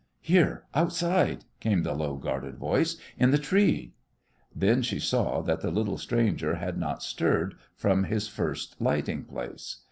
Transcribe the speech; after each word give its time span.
"Here, 0.23 0.63
outside," 0.73 1.45
came 1.59 1.83
the 1.83 1.93
low, 1.93 2.15
guarded 2.15 2.57
voice, 2.57 2.97
"in 3.19 3.29
the 3.29 3.37
tree." 3.37 3.93
Then 4.55 4.81
she 4.81 4.99
saw 4.99 5.41
that 5.43 5.61
the 5.61 5.69
little 5.69 5.99
stranger 5.99 6.55
had 6.55 6.75
not 6.79 7.03
stirred 7.03 7.53
from 7.75 8.05
his 8.05 8.27
first 8.27 8.77
alighting 8.79 9.25
place. 9.25 9.77